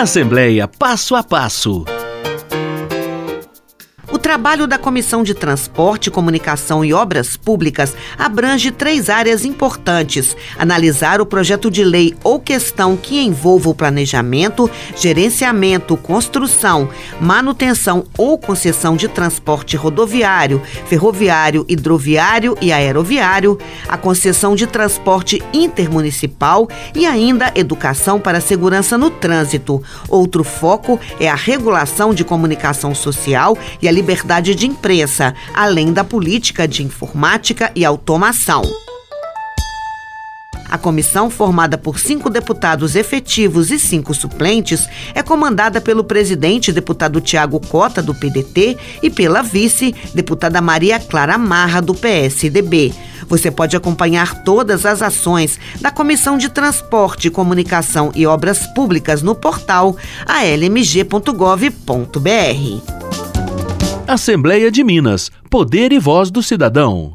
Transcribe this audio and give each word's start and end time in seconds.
Assembleia 0.00 0.68
Passo 0.68 1.16
a 1.16 1.24
Passo. 1.24 1.97
Trabalho 4.28 4.66
da 4.66 4.76
Comissão 4.76 5.22
de 5.22 5.32
Transporte, 5.32 6.10
Comunicação 6.10 6.84
e 6.84 6.92
Obras 6.92 7.34
Públicas 7.34 7.96
abrange 8.18 8.70
três 8.70 9.08
áreas 9.08 9.42
importantes: 9.42 10.36
analisar 10.58 11.18
o 11.18 11.24
projeto 11.24 11.70
de 11.70 11.82
lei 11.82 12.14
ou 12.22 12.38
questão 12.38 12.94
que 12.94 13.22
envolva 13.22 13.70
o 13.70 13.74
planejamento, 13.74 14.70
gerenciamento, 14.94 15.96
construção, 15.96 16.90
manutenção 17.18 18.04
ou 18.18 18.36
concessão 18.36 18.96
de 18.96 19.08
transporte 19.08 19.78
rodoviário, 19.78 20.60
ferroviário, 20.84 21.64
hidroviário 21.66 22.54
e 22.60 22.70
aeroviário, 22.70 23.58
a 23.88 23.96
concessão 23.96 24.54
de 24.54 24.66
transporte 24.66 25.42
intermunicipal 25.54 26.68
e 26.94 27.06
ainda 27.06 27.50
educação 27.54 28.20
para 28.20 28.36
a 28.36 28.42
segurança 28.42 28.98
no 28.98 29.08
trânsito. 29.08 29.82
Outro 30.06 30.44
foco 30.44 31.00
é 31.18 31.30
a 31.30 31.34
regulação 31.34 32.12
de 32.12 32.24
comunicação 32.24 32.94
social 32.94 33.56
e 33.80 33.88
a 33.88 33.90
liberdade 33.90 34.17
liberdade 34.18 34.54
de 34.54 34.66
imprensa, 34.66 35.34
além 35.54 35.92
da 35.92 36.02
política 36.02 36.66
de 36.66 36.82
informática 36.82 37.70
e 37.74 37.84
automação. 37.84 38.62
A 40.68 40.76
comissão, 40.76 41.30
formada 41.30 41.78
por 41.78 41.98
cinco 41.98 42.28
deputados 42.28 42.94
efetivos 42.94 43.70
e 43.70 43.78
cinco 43.78 44.12
suplentes, 44.12 44.86
é 45.14 45.22
comandada 45.22 45.80
pelo 45.80 46.04
presidente, 46.04 46.72
deputado 46.72 47.22
Tiago 47.22 47.58
Cota, 47.58 48.02
do 48.02 48.14
PDT, 48.14 48.76
e 49.02 49.08
pela 49.08 49.40
vice, 49.40 49.94
deputada 50.14 50.60
Maria 50.60 51.00
Clara 51.00 51.38
Marra, 51.38 51.80
do 51.80 51.94
PSDB. 51.94 52.92
Você 53.28 53.50
pode 53.50 53.76
acompanhar 53.76 54.42
todas 54.42 54.84
as 54.84 55.00
ações 55.00 55.58
da 55.80 55.90
Comissão 55.90 56.36
de 56.36 56.50
Transporte, 56.50 57.30
Comunicação 57.30 58.12
e 58.14 58.26
Obras 58.26 58.66
Públicas 58.74 59.22
no 59.22 59.34
portal 59.34 59.96
almg.gov.br. 60.26 62.97
Assembleia 64.08 64.70
de 64.70 64.82
Minas. 64.82 65.30
Poder 65.50 65.92
e 65.92 65.98
voz 65.98 66.30
do 66.30 66.42
cidadão. 66.42 67.12